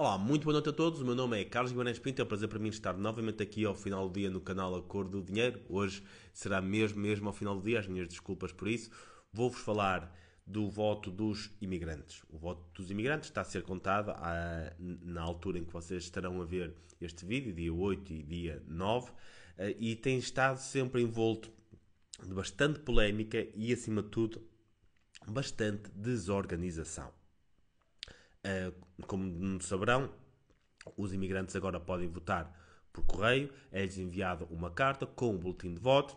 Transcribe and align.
Olá, 0.00 0.16
muito 0.16 0.44
boa 0.44 0.52
noite 0.52 0.68
a 0.68 0.72
todos. 0.72 1.00
O 1.00 1.04
meu 1.04 1.16
nome 1.16 1.40
é 1.40 1.44
Carlos 1.44 1.72
Guimarães 1.72 1.98
Pinto. 1.98 2.22
É 2.22 2.24
um 2.24 2.28
prazer 2.28 2.48
para 2.48 2.60
mim 2.60 2.68
estar 2.68 2.96
novamente 2.96 3.42
aqui 3.42 3.64
ao 3.64 3.74
final 3.74 4.08
do 4.08 4.14
dia 4.14 4.30
no 4.30 4.40
canal 4.40 4.76
A 4.76 4.80
Cor 4.80 5.08
do 5.08 5.20
Dinheiro. 5.20 5.60
Hoje 5.68 6.04
será 6.32 6.62
mesmo, 6.62 7.00
mesmo 7.00 7.26
ao 7.26 7.32
final 7.32 7.56
do 7.56 7.62
dia. 7.62 7.80
As 7.80 7.88
minhas 7.88 8.06
desculpas 8.06 8.52
por 8.52 8.68
isso. 8.68 8.92
Vou-vos 9.32 9.58
falar 9.58 10.16
do 10.46 10.70
voto 10.70 11.10
dos 11.10 11.50
imigrantes. 11.60 12.22
O 12.30 12.38
voto 12.38 12.62
dos 12.80 12.92
imigrantes 12.92 13.28
está 13.28 13.40
a 13.40 13.44
ser 13.44 13.64
contado 13.64 14.10
à, 14.10 14.72
na 14.78 15.20
altura 15.20 15.58
em 15.58 15.64
que 15.64 15.72
vocês 15.72 16.04
estarão 16.04 16.40
a 16.40 16.44
ver 16.44 16.76
este 17.00 17.26
vídeo, 17.26 17.52
dia 17.52 17.74
8 17.74 18.12
e 18.12 18.22
dia 18.22 18.62
9, 18.68 19.10
eh, 19.56 19.74
e 19.80 19.96
tem 19.96 20.16
estado 20.16 20.58
sempre 20.58 21.02
envolto 21.02 21.50
de 22.22 22.32
bastante 22.32 22.78
polémica 22.78 23.44
e, 23.52 23.72
acima 23.72 24.00
de 24.00 24.10
tudo, 24.10 24.40
bastante 25.26 25.90
desorganização. 25.90 27.17
Eh, 28.48 28.72
como 29.06 29.60
saberão, 29.60 30.08
os 30.96 31.12
imigrantes 31.12 31.54
agora 31.54 31.78
podem 31.78 32.08
votar 32.08 32.50
por 32.90 33.04
correio, 33.04 33.52
é-lhes 33.70 33.98
enviada 33.98 34.46
uma 34.46 34.70
carta 34.70 35.04
com 35.04 35.34
o 35.34 35.38
boletim 35.38 35.74
de 35.74 35.80
voto 35.80 36.16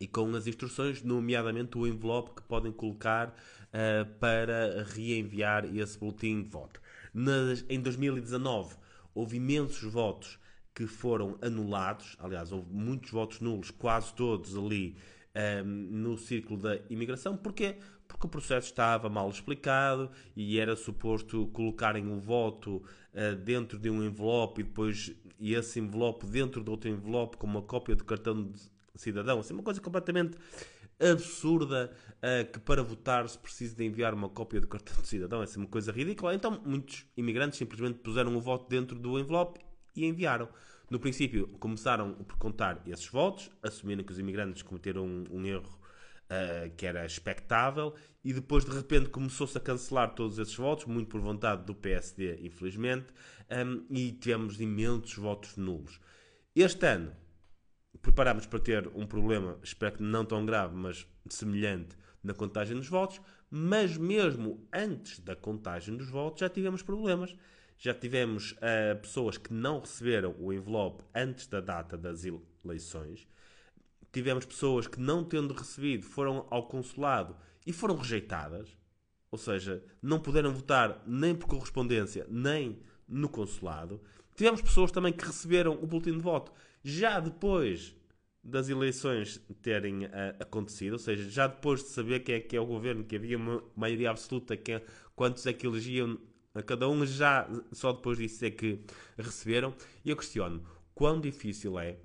e 0.00 0.08
com 0.08 0.34
as 0.34 0.48
instruções, 0.48 1.04
nomeadamente 1.04 1.78
o 1.78 1.86
envelope 1.86 2.34
que 2.34 2.42
podem 2.42 2.72
colocar 2.72 3.28
uh, 3.28 4.04
para 4.18 4.82
reenviar 4.82 5.64
esse 5.64 5.96
boletim 5.96 6.42
de 6.42 6.48
voto. 6.48 6.80
Nas, 7.14 7.64
em 7.68 7.80
2019 7.80 8.74
houve 9.14 9.36
imensos 9.36 9.92
votos 9.92 10.40
que 10.74 10.88
foram 10.88 11.38
anulados, 11.40 12.16
aliás, 12.18 12.50
houve 12.50 12.68
muitos 12.72 13.12
votos 13.12 13.38
nulos, 13.40 13.70
quase 13.70 14.12
todos 14.14 14.56
ali 14.56 14.96
um, 15.32 15.38
ehm, 15.38 15.64
no 15.64 16.18
círculo 16.18 16.60
da 16.60 16.80
imigração. 16.90 17.36
Porquê? 17.36 17.76
Porque 18.14 18.28
o 18.28 18.30
processo 18.30 18.68
estava 18.68 19.08
mal 19.08 19.28
explicado 19.28 20.08
e 20.36 20.60
era 20.60 20.76
suposto 20.76 21.48
colocarem 21.48 22.12
o 22.12 22.20
voto 22.20 22.76
uh, 23.12 23.34
dentro 23.34 23.76
de 23.76 23.90
um 23.90 24.04
envelope 24.04 24.60
e 24.60 24.64
depois 24.64 25.12
e 25.40 25.52
esse 25.52 25.80
envelope 25.80 26.24
dentro 26.26 26.62
de 26.62 26.70
outro 26.70 26.88
envelope 26.88 27.36
com 27.36 27.46
uma 27.46 27.60
cópia 27.60 27.96
do 27.96 28.04
cartão 28.04 28.44
de 28.44 28.60
cidadão. 28.94 29.40
Assim, 29.40 29.52
uma 29.52 29.64
coisa 29.64 29.80
completamente 29.80 30.38
absurda 31.00 31.90
uh, 32.18 32.52
que 32.52 32.60
para 32.60 32.84
votar 32.84 33.28
se 33.28 33.36
precisa 33.36 33.74
de 33.74 33.84
enviar 33.84 34.14
uma 34.14 34.28
cópia 34.28 34.60
do 34.60 34.68
cartão 34.68 34.94
de 35.02 35.08
cidadão. 35.08 35.40
É 35.40 35.44
assim, 35.44 35.58
uma 35.58 35.66
coisa 35.66 35.90
ridícula. 35.90 36.36
Então 36.36 36.62
muitos 36.64 37.04
imigrantes 37.16 37.58
simplesmente 37.58 37.98
puseram 37.98 38.36
o 38.36 38.40
voto 38.40 38.68
dentro 38.68 38.96
do 38.96 39.18
envelope 39.18 39.60
e 39.96 40.06
enviaram. 40.06 40.48
No 40.88 41.00
princípio, 41.00 41.48
começaram 41.58 42.12
por 42.12 42.36
contar 42.36 42.80
esses 42.86 43.08
votos, 43.08 43.50
assumindo 43.60 44.04
que 44.04 44.12
os 44.12 44.20
imigrantes 44.20 44.62
cometeram 44.62 45.04
um, 45.04 45.24
um 45.30 45.44
erro 45.44 45.78
uh, 46.30 46.74
que 46.76 46.86
era 46.86 47.04
expectável, 47.04 47.94
e 48.24 48.32
depois, 48.32 48.64
de 48.64 48.72
repente, 48.72 49.10
começou-se 49.10 49.56
a 49.56 49.60
cancelar 49.60 50.14
todos 50.14 50.38
esses 50.38 50.54
votos, 50.54 50.86
muito 50.86 51.08
por 51.08 51.20
vontade 51.20 51.64
do 51.64 51.74
PSD, 51.74 52.38
infelizmente, 52.46 53.06
um, 53.50 53.84
e 53.90 54.12
tivemos 54.12 54.60
imensos 54.60 55.14
votos 55.16 55.56
nulos. 55.56 56.00
Este 56.54 56.86
ano, 56.86 57.12
preparámos 58.00 58.46
para 58.46 58.60
ter 58.60 58.88
um 58.94 59.06
problema, 59.06 59.58
espero 59.62 59.96
que 59.96 60.02
não 60.02 60.24
tão 60.24 60.44
grave, 60.46 60.74
mas 60.74 61.06
semelhante, 61.28 61.96
na 62.22 62.32
contagem 62.32 62.76
dos 62.76 62.88
votos, 62.88 63.20
mas 63.50 63.96
mesmo 63.96 64.66
antes 64.72 65.18
da 65.20 65.36
contagem 65.36 65.96
dos 65.96 66.08
votos 66.08 66.40
já 66.40 66.48
tivemos 66.48 66.82
problemas 66.82 67.36
já 67.78 67.92
tivemos 67.92 68.52
uh, 68.52 68.98
pessoas 69.00 69.36
que 69.36 69.52
não 69.52 69.80
receberam 69.80 70.34
o 70.38 70.52
envelope 70.52 71.04
antes 71.14 71.46
da 71.46 71.60
data 71.60 71.96
das 71.96 72.24
eleições. 72.64 73.26
Tivemos 74.14 74.46
pessoas 74.46 74.86
que, 74.86 75.00
não 75.00 75.24
tendo 75.24 75.52
recebido, 75.52 76.04
foram 76.04 76.46
ao 76.48 76.68
consulado 76.68 77.36
e 77.66 77.72
foram 77.72 77.96
rejeitadas. 77.96 78.68
Ou 79.28 79.36
seja, 79.36 79.82
não 80.00 80.20
puderam 80.20 80.54
votar 80.54 81.02
nem 81.04 81.34
por 81.34 81.48
correspondência, 81.48 82.24
nem 82.30 82.78
no 83.08 83.28
consulado. 83.28 84.00
Tivemos 84.36 84.62
pessoas 84.62 84.92
também 84.92 85.12
que 85.12 85.24
receberam 85.24 85.72
o 85.82 85.84
boletim 85.84 86.12
de 86.12 86.20
voto 86.20 86.52
já 86.84 87.18
depois 87.18 87.92
das 88.40 88.68
eleições 88.68 89.44
terem 89.60 90.04
uh, 90.04 90.10
acontecido, 90.38 90.92
ou 90.92 90.98
seja, 91.00 91.28
já 91.28 91.48
depois 91.48 91.82
de 91.82 91.88
saber 91.88 92.20
quem 92.20 92.36
é 92.36 92.40
que 92.40 92.56
é 92.56 92.60
o 92.60 92.66
governo, 92.66 93.02
que 93.02 93.16
havia 93.16 93.36
uma 93.36 93.64
maioria 93.74 94.10
absoluta, 94.10 94.56
quem, 94.56 94.80
quantos 95.16 95.44
é 95.44 95.52
que 95.52 95.66
elegiam 95.66 96.16
a 96.54 96.62
cada 96.62 96.88
um 96.88 97.04
já 97.04 97.48
só 97.72 97.92
depois 97.92 98.16
disso 98.16 98.44
é 98.44 98.50
que 98.52 98.78
receberam. 99.18 99.74
E 100.04 100.10
eu 100.10 100.16
questiono 100.16 100.64
quão 100.94 101.20
difícil 101.20 101.76
é 101.80 101.98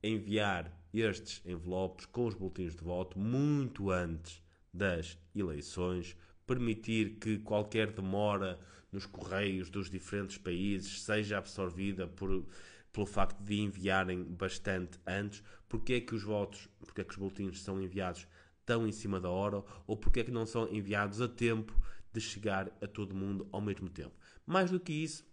enviar 0.00 0.72
estes 1.00 1.42
envelopes 1.44 2.06
com 2.06 2.26
os 2.26 2.34
boletins 2.34 2.74
de 2.74 2.82
voto 2.82 3.18
muito 3.18 3.90
antes 3.90 4.42
das 4.72 5.18
eleições, 5.34 6.16
permitir 6.46 7.18
que 7.18 7.38
qualquer 7.38 7.90
demora 7.92 8.58
nos 8.92 9.06
correios 9.06 9.68
dos 9.68 9.90
diferentes 9.90 10.38
países 10.38 11.02
seja 11.02 11.38
absorvida 11.38 12.06
por, 12.06 12.46
pelo 12.92 13.06
facto 13.06 13.42
de 13.42 13.60
enviarem 13.60 14.22
bastante 14.22 14.98
antes. 15.06 15.42
Porque 15.68 15.94
é 15.94 16.00
que 16.00 16.14
os 16.14 16.22
votos, 16.22 16.68
porque 16.78 17.00
é 17.00 17.04
que 17.04 17.10
os 17.10 17.18
boletins 17.18 17.60
são 17.60 17.82
enviados 17.82 18.26
tão 18.64 18.86
em 18.86 18.92
cima 18.92 19.20
da 19.20 19.28
hora 19.28 19.62
ou 19.86 19.96
porque 19.96 20.20
é 20.20 20.24
que 20.24 20.30
não 20.30 20.46
são 20.46 20.68
enviados 20.72 21.20
a 21.20 21.28
tempo 21.28 21.74
de 22.12 22.20
chegar 22.20 22.70
a 22.80 22.86
todo 22.86 23.14
mundo 23.14 23.48
ao 23.52 23.60
mesmo 23.60 23.88
tempo. 23.88 24.14
Mais 24.46 24.70
do 24.70 24.80
que 24.80 24.92
isso, 24.92 25.26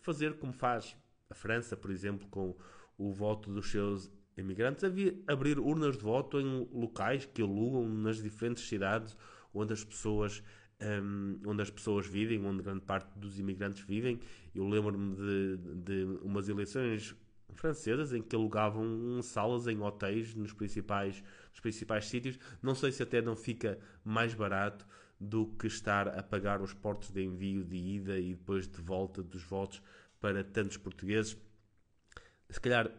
fazer 0.00 0.38
como 0.38 0.52
faz 0.52 0.96
a 1.28 1.34
França, 1.34 1.76
por 1.76 1.90
exemplo, 1.90 2.26
com 2.28 2.56
o 2.96 3.12
voto 3.12 3.52
dos 3.52 3.70
seus 3.70 4.10
imigrantes, 4.40 4.82
abrir 5.26 5.58
urnas 5.58 5.96
de 5.96 6.02
voto 6.02 6.40
em 6.40 6.68
locais 6.72 7.24
que 7.26 7.42
alugam 7.42 7.88
nas 7.88 8.22
diferentes 8.22 8.66
cidades 8.66 9.16
onde 9.54 9.72
as 9.72 9.84
pessoas 9.84 10.42
um, 10.80 11.38
onde 11.46 11.62
as 11.62 11.70
pessoas 11.70 12.06
vivem, 12.06 12.44
onde 12.44 12.62
grande 12.62 12.80
parte 12.80 13.10
dos 13.18 13.38
imigrantes 13.38 13.82
vivem. 13.84 14.18
Eu 14.54 14.66
lembro-me 14.66 15.14
de, 15.14 15.56
de 15.76 16.04
umas 16.22 16.48
eleições 16.48 17.14
francesas 17.54 18.12
em 18.12 18.22
que 18.22 18.34
alugavam 18.34 19.20
salas 19.22 19.66
em 19.66 19.80
hotéis 19.80 20.34
nos 20.34 20.52
principais, 20.52 21.22
nos 21.50 21.60
principais 21.60 22.06
sítios. 22.06 22.38
Não 22.62 22.74
sei 22.74 22.92
se 22.92 23.02
até 23.02 23.20
não 23.20 23.36
fica 23.36 23.78
mais 24.04 24.34
barato 24.34 24.86
do 25.18 25.46
que 25.46 25.66
estar 25.66 26.08
a 26.08 26.22
pagar 26.22 26.62
os 26.62 26.72
portos 26.72 27.10
de 27.10 27.22
envio 27.22 27.62
de 27.62 27.76
ida 27.76 28.18
e 28.18 28.34
depois 28.34 28.66
de 28.66 28.80
volta 28.80 29.22
dos 29.22 29.42
votos 29.42 29.82
para 30.18 30.42
tantos 30.42 30.78
portugueses. 30.78 31.36
Se 32.48 32.60
calhar 32.60 32.90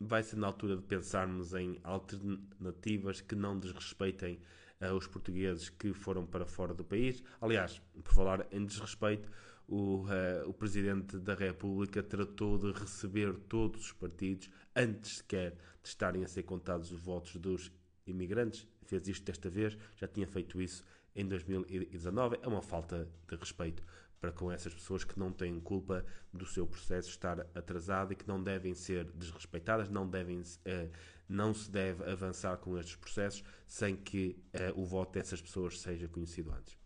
vai 0.00 0.22
ser 0.22 0.36
na 0.36 0.46
altura 0.46 0.76
de 0.76 0.82
pensarmos 0.82 1.54
em 1.54 1.78
alternativas 1.82 3.20
que 3.20 3.34
não 3.34 3.58
desrespeitem 3.58 4.40
uh, 4.80 4.94
os 4.94 5.06
portugueses 5.06 5.68
que 5.68 5.92
foram 5.92 6.24
para 6.24 6.46
fora 6.46 6.72
do 6.72 6.84
país. 6.84 7.22
Aliás, 7.40 7.80
por 8.04 8.14
falar 8.14 8.46
em 8.52 8.64
desrespeito, 8.64 9.30
o, 9.66 10.04
uh, 10.04 10.48
o 10.48 10.54
Presidente 10.54 11.18
da 11.18 11.34
República 11.34 12.02
tratou 12.02 12.56
de 12.58 12.72
receber 12.72 13.34
todos 13.48 13.86
os 13.86 13.92
partidos 13.92 14.48
antes 14.74 15.18
sequer 15.18 15.52
de 15.82 15.88
estarem 15.88 16.24
a 16.24 16.28
ser 16.28 16.44
contados 16.44 16.92
os 16.92 17.00
votos 17.00 17.36
dos 17.36 17.72
imigrantes. 18.06 18.66
Fez 18.86 19.06
isto 19.08 19.24
desta 19.24 19.50
vez, 19.50 19.76
já 19.96 20.08
tinha 20.08 20.26
feito 20.26 20.60
isso 20.60 20.84
em 21.14 21.26
2019. 21.26 22.38
É 22.40 22.48
uma 22.48 22.62
falta 22.62 23.08
de 23.28 23.36
respeito 23.36 23.82
para 24.20 24.32
com 24.32 24.50
essas 24.50 24.74
pessoas 24.74 25.04
que 25.04 25.18
não 25.18 25.32
têm 25.32 25.60
culpa 25.60 26.04
do 26.32 26.44
seu 26.44 26.66
processo 26.66 27.08
estar 27.08 27.40
atrasado 27.54 28.12
e 28.12 28.16
que 28.16 28.26
não 28.26 28.42
devem 28.42 28.74
ser 28.74 29.04
desrespeitadas, 29.12 29.88
não, 29.88 30.08
devem, 30.08 30.42
eh, 30.64 30.90
não 31.28 31.54
se 31.54 31.70
deve 31.70 32.04
avançar 32.10 32.56
com 32.56 32.76
estes 32.78 32.96
processos 32.96 33.44
sem 33.66 33.96
que 33.96 34.42
eh, 34.52 34.72
o 34.74 34.84
voto 34.84 35.12
dessas 35.12 35.40
pessoas 35.40 35.80
seja 35.80 36.08
conhecido 36.08 36.52
antes. 36.52 36.76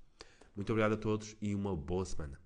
Muito 0.54 0.70
obrigado 0.70 0.92
a 0.92 0.98
todos 0.98 1.36
e 1.40 1.54
uma 1.54 1.74
boa 1.74 2.04
semana. 2.04 2.38